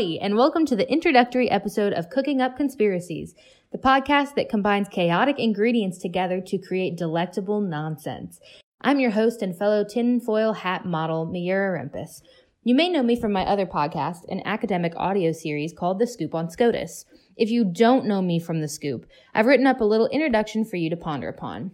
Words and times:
and 0.00 0.34
welcome 0.34 0.64
to 0.64 0.74
the 0.74 0.90
introductory 0.90 1.50
episode 1.50 1.92
of 1.92 2.08
Cooking 2.08 2.40
Up 2.40 2.56
Conspiracies, 2.56 3.34
the 3.70 3.76
podcast 3.76 4.34
that 4.34 4.48
combines 4.48 4.88
chaotic 4.88 5.38
ingredients 5.38 5.98
together 5.98 6.40
to 6.40 6.56
create 6.56 6.96
delectable 6.96 7.60
nonsense. 7.60 8.40
I'm 8.80 8.98
your 8.98 9.10
host 9.10 9.42
and 9.42 9.54
fellow 9.54 9.84
tinfoil 9.84 10.54
hat 10.54 10.86
model, 10.86 11.26
Miura 11.26 11.78
Rempis. 11.78 12.22
You 12.64 12.74
may 12.74 12.88
know 12.88 13.02
me 13.02 13.14
from 13.14 13.32
my 13.32 13.42
other 13.42 13.66
podcast, 13.66 14.20
an 14.30 14.40
academic 14.46 14.94
audio 14.96 15.32
series 15.32 15.74
called 15.74 15.98
The 15.98 16.06
Scoop 16.06 16.34
on 16.34 16.48
SCOTUS. 16.48 17.04
If 17.36 17.50
you 17.50 17.66
don't 17.66 18.06
know 18.06 18.22
me 18.22 18.40
from 18.40 18.62
The 18.62 18.68
Scoop, 18.68 19.04
I've 19.34 19.44
written 19.44 19.66
up 19.66 19.82
a 19.82 19.84
little 19.84 20.08
introduction 20.08 20.64
for 20.64 20.76
you 20.76 20.88
to 20.88 20.96
ponder 20.96 21.28
upon. 21.28 21.72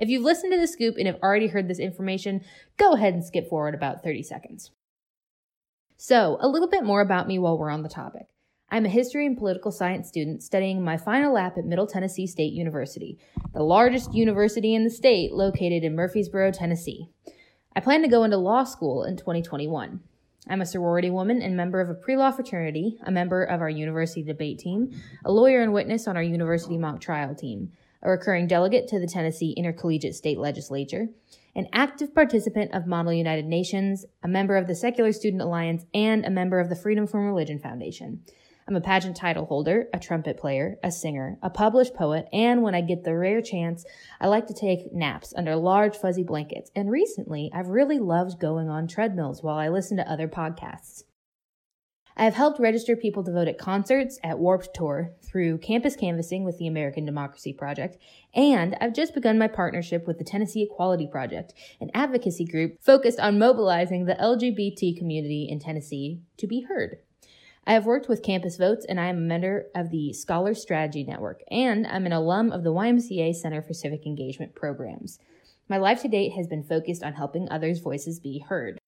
If 0.00 0.08
you've 0.08 0.24
listened 0.24 0.52
to 0.52 0.58
The 0.58 0.66
Scoop 0.66 0.96
and 0.98 1.06
have 1.06 1.20
already 1.22 1.46
heard 1.46 1.68
this 1.68 1.78
information, 1.78 2.40
go 2.76 2.94
ahead 2.94 3.14
and 3.14 3.24
skip 3.24 3.48
forward 3.48 3.76
about 3.76 4.02
30 4.02 4.24
seconds. 4.24 4.72
So, 6.00 6.36
a 6.40 6.46
little 6.46 6.68
bit 6.68 6.84
more 6.84 7.00
about 7.00 7.26
me 7.26 7.40
while 7.40 7.58
we're 7.58 7.70
on 7.70 7.82
the 7.82 7.88
topic. 7.88 8.28
I'm 8.70 8.86
a 8.86 8.88
history 8.88 9.26
and 9.26 9.36
political 9.36 9.72
science 9.72 10.06
student 10.06 10.44
studying 10.44 10.80
my 10.80 10.96
final 10.96 11.32
lap 11.32 11.58
at 11.58 11.64
Middle 11.64 11.88
Tennessee 11.88 12.28
State 12.28 12.52
University, 12.52 13.18
the 13.52 13.64
largest 13.64 14.14
university 14.14 14.76
in 14.76 14.84
the 14.84 14.90
state 14.90 15.32
located 15.32 15.82
in 15.82 15.96
Murfreesboro, 15.96 16.52
Tennessee. 16.52 17.08
I 17.74 17.80
plan 17.80 18.02
to 18.02 18.08
go 18.08 18.22
into 18.22 18.36
law 18.36 18.62
school 18.62 19.02
in 19.02 19.16
2021. 19.16 19.98
I'm 20.48 20.60
a 20.60 20.66
sorority 20.66 21.10
woman 21.10 21.42
and 21.42 21.56
member 21.56 21.80
of 21.80 21.90
a 21.90 21.94
pre 21.94 22.16
law 22.16 22.30
fraternity, 22.30 22.96
a 23.02 23.10
member 23.10 23.42
of 23.42 23.60
our 23.60 23.68
university 23.68 24.22
debate 24.22 24.60
team, 24.60 24.92
a 25.24 25.32
lawyer 25.32 25.62
and 25.62 25.72
witness 25.72 26.06
on 26.06 26.16
our 26.16 26.22
university 26.22 26.78
mock 26.78 27.00
trial 27.00 27.34
team, 27.34 27.72
a 28.02 28.10
recurring 28.10 28.46
delegate 28.46 28.88
to 28.88 28.98
the 28.98 29.06
Tennessee 29.06 29.54
Intercollegiate 29.56 30.14
State 30.14 30.38
Legislature, 30.38 31.08
an 31.54 31.66
active 31.72 32.14
participant 32.14 32.72
of 32.72 32.86
Model 32.86 33.12
United 33.12 33.46
Nations, 33.46 34.04
a 34.22 34.28
member 34.28 34.56
of 34.56 34.66
the 34.66 34.74
Secular 34.74 35.12
Student 35.12 35.42
Alliance, 35.42 35.84
and 35.92 36.24
a 36.24 36.30
member 36.30 36.60
of 36.60 36.68
the 36.68 36.76
Freedom 36.76 37.06
from 37.06 37.26
Religion 37.26 37.58
Foundation. 37.58 38.22
I'm 38.68 38.76
a 38.76 38.82
pageant 38.82 39.16
title 39.16 39.46
holder, 39.46 39.88
a 39.94 39.98
trumpet 39.98 40.36
player, 40.36 40.76
a 40.84 40.92
singer, 40.92 41.38
a 41.42 41.48
published 41.48 41.94
poet, 41.94 42.28
and 42.34 42.62
when 42.62 42.74
I 42.74 42.82
get 42.82 43.02
the 43.02 43.16
rare 43.16 43.40
chance, 43.40 43.86
I 44.20 44.28
like 44.28 44.46
to 44.48 44.54
take 44.54 44.92
naps 44.92 45.32
under 45.34 45.56
large 45.56 45.96
fuzzy 45.96 46.22
blankets. 46.22 46.70
And 46.76 46.90
recently, 46.90 47.50
I've 47.54 47.68
really 47.68 47.98
loved 47.98 48.38
going 48.38 48.68
on 48.68 48.86
treadmills 48.86 49.42
while 49.42 49.56
I 49.56 49.70
listen 49.70 49.96
to 49.96 50.10
other 50.10 50.28
podcasts. 50.28 51.04
I 52.20 52.24
have 52.24 52.34
helped 52.34 52.58
register 52.58 52.96
people 52.96 53.22
to 53.22 53.30
vote 53.30 53.46
at 53.46 53.58
concerts, 53.58 54.18
at 54.24 54.40
Warped 54.40 54.74
Tour, 54.74 55.12
through 55.22 55.58
campus 55.58 55.94
canvassing 55.94 56.42
with 56.42 56.58
the 56.58 56.66
American 56.66 57.04
Democracy 57.04 57.52
Project, 57.52 57.96
and 58.34 58.76
I've 58.80 58.92
just 58.92 59.14
begun 59.14 59.38
my 59.38 59.46
partnership 59.46 60.04
with 60.04 60.18
the 60.18 60.24
Tennessee 60.24 60.64
Equality 60.64 61.06
Project, 61.06 61.54
an 61.80 61.92
advocacy 61.94 62.44
group 62.44 62.82
focused 62.82 63.20
on 63.20 63.38
mobilizing 63.38 64.06
the 64.06 64.16
LGBT 64.16 64.98
community 64.98 65.46
in 65.48 65.60
Tennessee 65.60 66.20
to 66.38 66.48
be 66.48 66.62
heard. 66.62 66.96
I 67.64 67.74
have 67.74 67.86
worked 67.86 68.08
with 68.08 68.24
Campus 68.24 68.56
Votes, 68.56 68.84
and 68.88 68.98
I 68.98 69.06
am 69.06 69.18
a 69.18 69.20
member 69.20 69.66
of 69.76 69.90
the 69.90 70.12
Scholar 70.12 70.54
Strategy 70.54 71.04
Network, 71.04 71.42
and 71.52 71.86
I'm 71.86 72.04
an 72.04 72.12
alum 72.12 72.50
of 72.50 72.64
the 72.64 72.72
YMCA 72.72 73.36
Center 73.36 73.62
for 73.62 73.74
Civic 73.74 74.06
Engagement 74.06 74.56
programs. 74.56 75.20
My 75.68 75.76
life 75.76 76.02
to 76.02 76.08
date 76.08 76.32
has 76.32 76.48
been 76.48 76.64
focused 76.64 77.04
on 77.04 77.12
helping 77.12 77.48
others' 77.48 77.78
voices 77.78 78.18
be 78.18 78.40
heard. 78.40 78.80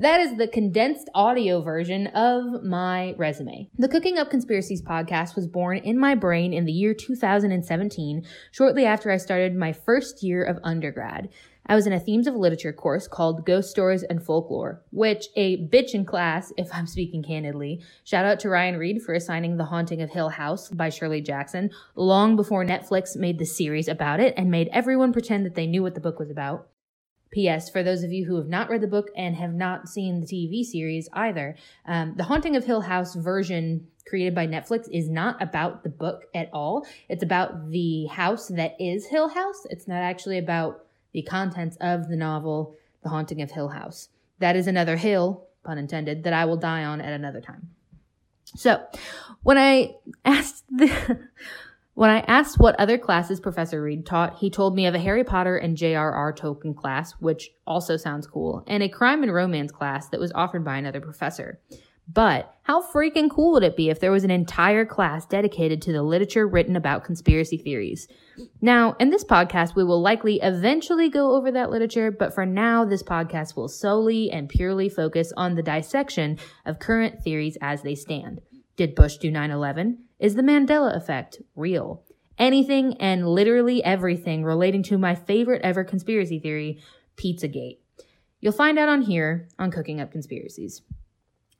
That 0.00 0.20
is 0.20 0.36
the 0.36 0.46
condensed 0.46 1.10
audio 1.12 1.60
version 1.60 2.06
of 2.08 2.62
my 2.62 3.16
resume. 3.18 3.68
The 3.76 3.88
Cooking 3.88 4.16
Up 4.16 4.30
Conspiracies 4.30 4.80
podcast 4.80 5.34
was 5.34 5.48
born 5.48 5.78
in 5.78 5.98
my 5.98 6.14
brain 6.14 6.52
in 6.52 6.66
the 6.66 6.72
year 6.72 6.94
2017, 6.94 8.24
shortly 8.52 8.86
after 8.86 9.10
I 9.10 9.16
started 9.16 9.56
my 9.56 9.72
first 9.72 10.22
year 10.22 10.44
of 10.44 10.60
undergrad. 10.62 11.30
I 11.66 11.74
was 11.74 11.88
in 11.88 11.92
a 11.92 11.98
themes 11.98 12.28
of 12.28 12.36
literature 12.36 12.72
course 12.72 13.08
called 13.08 13.44
Ghost 13.44 13.70
Stories 13.70 14.04
and 14.04 14.22
Folklore, 14.22 14.84
which 14.92 15.26
a 15.34 15.66
bitch 15.66 15.94
in 15.94 16.04
class, 16.04 16.52
if 16.56 16.68
I'm 16.72 16.86
speaking 16.86 17.24
candidly. 17.24 17.82
Shout 18.04 18.24
out 18.24 18.38
to 18.40 18.48
Ryan 18.48 18.76
Reed 18.76 19.02
for 19.02 19.14
assigning 19.14 19.56
The 19.56 19.64
Haunting 19.64 20.00
of 20.00 20.10
Hill 20.10 20.28
House 20.28 20.68
by 20.68 20.90
Shirley 20.90 21.22
Jackson 21.22 21.70
long 21.96 22.36
before 22.36 22.64
Netflix 22.64 23.16
made 23.16 23.40
the 23.40 23.46
series 23.46 23.88
about 23.88 24.20
it 24.20 24.34
and 24.36 24.48
made 24.48 24.68
everyone 24.72 25.12
pretend 25.12 25.44
that 25.44 25.56
they 25.56 25.66
knew 25.66 25.82
what 25.82 25.96
the 25.96 26.00
book 26.00 26.20
was 26.20 26.30
about. 26.30 26.68
P.S. 27.30 27.70
For 27.70 27.82
those 27.82 28.02
of 28.02 28.12
you 28.12 28.24
who 28.24 28.36
have 28.36 28.48
not 28.48 28.70
read 28.70 28.80
the 28.80 28.86
book 28.86 29.10
and 29.16 29.36
have 29.36 29.54
not 29.54 29.88
seen 29.88 30.20
the 30.20 30.26
TV 30.26 30.64
series 30.64 31.08
either, 31.12 31.56
um, 31.86 32.14
the 32.16 32.24
Haunting 32.24 32.56
of 32.56 32.64
Hill 32.64 32.80
House 32.80 33.14
version 33.14 33.86
created 34.08 34.34
by 34.34 34.46
Netflix 34.46 34.88
is 34.90 35.08
not 35.08 35.40
about 35.42 35.82
the 35.82 35.88
book 35.88 36.24
at 36.34 36.48
all. 36.52 36.86
It's 37.08 37.22
about 37.22 37.70
the 37.70 38.06
house 38.06 38.48
that 38.48 38.76
is 38.80 39.06
Hill 39.06 39.28
House. 39.28 39.66
It's 39.70 39.86
not 39.86 40.02
actually 40.02 40.38
about 40.38 40.84
the 41.12 41.22
contents 41.22 41.76
of 41.80 42.08
the 42.08 42.16
novel, 42.16 42.76
The 43.02 43.10
Haunting 43.10 43.42
of 43.42 43.50
Hill 43.50 43.68
House. 43.68 44.08
That 44.38 44.56
is 44.56 44.66
another 44.66 44.96
hill, 44.96 45.46
pun 45.64 45.78
intended, 45.78 46.24
that 46.24 46.32
I 46.32 46.44
will 46.44 46.56
die 46.56 46.84
on 46.84 47.00
at 47.00 47.12
another 47.12 47.40
time. 47.40 47.70
So, 48.56 48.82
when 49.42 49.58
I 49.58 49.94
asked 50.24 50.64
the 50.70 51.28
when 51.98 52.10
I 52.10 52.20
asked 52.28 52.60
what 52.60 52.78
other 52.78 52.96
classes 52.96 53.40
Professor 53.40 53.82
Reed 53.82 54.06
taught, 54.06 54.38
he 54.38 54.50
told 54.50 54.76
me 54.76 54.86
of 54.86 54.94
a 54.94 55.00
Harry 55.00 55.24
Potter 55.24 55.56
and 55.56 55.76
J.R.R. 55.76 56.32
Tolkien 56.32 56.76
class, 56.76 57.10
which 57.18 57.50
also 57.66 57.96
sounds 57.96 58.24
cool, 58.24 58.62
and 58.68 58.84
a 58.84 58.88
crime 58.88 59.24
and 59.24 59.34
romance 59.34 59.72
class 59.72 60.08
that 60.10 60.20
was 60.20 60.30
offered 60.32 60.64
by 60.64 60.76
another 60.76 61.00
professor. 61.00 61.58
But 62.06 62.54
how 62.62 62.80
freaking 62.80 63.28
cool 63.28 63.50
would 63.50 63.64
it 63.64 63.76
be 63.76 63.90
if 63.90 63.98
there 63.98 64.12
was 64.12 64.22
an 64.22 64.30
entire 64.30 64.86
class 64.86 65.26
dedicated 65.26 65.82
to 65.82 65.92
the 65.92 66.04
literature 66.04 66.46
written 66.46 66.76
about 66.76 67.02
conspiracy 67.02 67.58
theories? 67.58 68.06
Now, 68.60 68.94
in 69.00 69.10
this 69.10 69.24
podcast, 69.24 69.74
we 69.74 69.82
will 69.82 70.00
likely 70.00 70.38
eventually 70.40 71.08
go 71.08 71.34
over 71.34 71.50
that 71.50 71.70
literature, 71.70 72.12
but 72.12 72.32
for 72.32 72.46
now, 72.46 72.84
this 72.84 73.02
podcast 73.02 73.56
will 73.56 73.66
solely 73.66 74.30
and 74.30 74.48
purely 74.48 74.88
focus 74.88 75.32
on 75.36 75.56
the 75.56 75.64
dissection 75.64 76.38
of 76.64 76.78
current 76.78 77.24
theories 77.24 77.58
as 77.60 77.82
they 77.82 77.96
stand. 77.96 78.40
Did 78.76 78.94
Bush 78.94 79.16
do 79.16 79.32
9 79.32 79.50
11? 79.50 80.04
Is 80.18 80.34
the 80.34 80.42
Mandela 80.42 80.96
effect 80.96 81.40
real? 81.54 82.02
Anything 82.38 82.94
and 83.00 83.28
literally 83.28 83.84
everything 83.84 84.42
relating 84.42 84.82
to 84.84 84.98
my 84.98 85.14
favorite 85.14 85.62
ever 85.62 85.84
conspiracy 85.84 86.40
theory, 86.40 86.80
Pizzagate. 87.16 87.78
You'll 88.40 88.52
find 88.52 88.78
out 88.78 88.88
on 88.88 89.02
here 89.02 89.48
on 89.58 89.70
Cooking 89.70 90.00
Up 90.00 90.10
Conspiracies. 90.10 90.82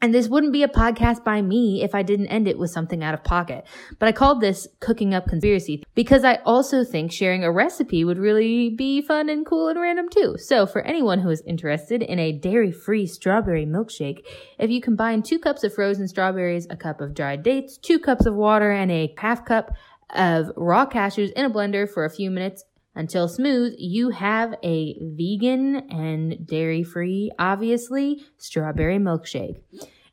And 0.00 0.14
this 0.14 0.28
wouldn't 0.28 0.52
be 0.52 0.62
a 0.62 0.68
podcast 0.68 1.24
by 1.24 1.42
me 1.42 1.82
if 1.82 1.92
I 1.92 2.02
didn't 2.02 2.28
end 2.28 2.46
it 2.46 2.56
with 2.56 2.70
something 2.70 3.02
out 3.02 3.14
of 3.14 3.24
pocket. 3.24 3.66
But 3.98 4.08
I 4.08 4.12
called 4.12 4.40
this 4.40 4.68
Cooking 4.78 5.12
Up 5.12 5.26
Conspiracy 5.26 5.82
because 5.96 6.24
I 6.24 6.36
also 6.44 6.84
think 6.84 7.10
sharing 7.10 7.42
a 7.42 7.50
recipe 7.50 8.04
would 8.04 8.18
really 8.18 8.70
be 8.70 9.02
fun 9.02 9.28
and 9.28 9.44
cool 9.44 9.66
and 9.68 9.80
random 9.80 10.08
too. 10.08 10.36
So 10.38 10.66
for 10.66 10.82
anyone 10.82 11.18
who 11.18 11.30
is 11.30 11.42
interested 11.46 12.00
in 12.00 12.20
a 12.20 12.30
dairy-free 12.30 13.06
strawberry 13.06 13.66
milkshake, 13.66 14.24
if 14.58 14.70
you 14.70 14.80
combine 14.80 15.22
two 15.22 15.40
cups 15.40 15.64
of 15.64 15.74
frozen 15.74 16.06
strawberries, 16.06 16.68
a 16.70 16.76
cup 16.76 17.00
of 17.00 17.12
dried 17.12 17.42
dates, 17.42 17.76
two 17.76 17.98
cups 17.98 18.24
of 18.24 18.34
water, 18.34 18.70
and 18.70 18.92
a 18.92 19.12
half 19.18 19.44
cup 19.44 19.72
of 20.14 20.50
raw 20.56 20.86
cashews 20.86 21.32
in 21.32 21.44
a 21.44 21.50
blender 21.50 21.90
for 21.90 22.04
a 22.04 22.10
few 22.10 22.30
minutes, 22.30 22.64
until 22.94 23.28
smooth, 23.28 23.74
you 23.78 24.10
have 24.10 24.54
a 24.62 24.96
vegan 25.00 25.76
and 25.90 26.46
dairy 26.46 26.82
free, 26.82 27.30
obviously, 27.38 28.24
strawberry 28.38 28.98
milkshake. 28.98 29.60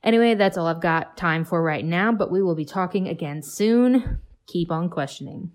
Anyway, 0.04 0.36
that's 0.36 0.58
all 0.58 0.68
I've 0.68 0.82
got 0.82 1.18
time 1.18 1.46
for 1.46 1.64
right 1.64 1.84
now, 1.84 2.12
but 2.12 2.32
we 2.32 2.44
will 2.44 2.56
be 2.56 2.66
talking 2.66 3.08
again 3.08 3.42
soon. 3.42 4.20
Keep 4.46 4.72
on 4.72 4.90
questioning. 4.90 5.52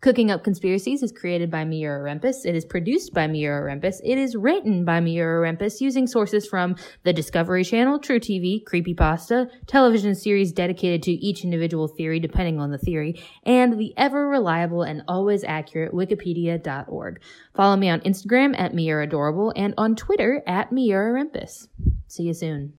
Cooking 0.00 0.30
Up 0.30 0.44
Conspiracies 0.44 1.02
is 1.02 1.10
created 1.10 1.50
by 1.50 1.64
Miura 1.64 2.08
Rempis. 2.08 2.46
It 2.46 2.54
is 2.54 2.64
produced 2.64 3.12
by 3.12 3.26
Miura 3.26 3.68
Rempis. 3.68 3.96
It 4.04 4.16
is 4.16 4.36
written 4.36 4.84
by 4.84 5.00
Miura 5.00 5.44
Rempis 5.44 5.80
using 5.80 6.06
sources 6.06 6.46
from 6.46 6.76
the 7.02 7.12
Discovery 7.12 7.64
Channel, 7.64 7.98
truTV, 7.98 8.62
Creepypasta, 8.62 9.50
television 9.66 10.14
series 10.14 10.52
dedicated 10.52 11.02
to 11.02 11.10
each 11.10 11.42
individual 11.42 11.88
theory 11.88 12.20
depending 12.20 12.60
on 12.60 12.70
the 12.70 12.78
theory, 12.78 13.20
and 13.42 13.76
the 13.78 13.92
ever 13.96 14.28
reliable 14.28 14.82
and 14.82 15.02
always 15.08 15.42
accurate 15.42 15.92
Wikipedia.org. 15.92 17.20
Follow 17.56 17.76
me 17.76 17.88
on 17.88 18.00
Instagram 18.02 18.54
at 18.56 18.74
Miura 18.74 19.04
Adorable 19.04 19.52
and 19.56 19.74
on 19.76 19.96
Twitter 19.96 20.44
at 20.46 20.70
Miura 20.70 21.20
Rempis. 21.20 21.66
See 22.06 22.22
you 22.22 22.34
soon. 22.34 22.74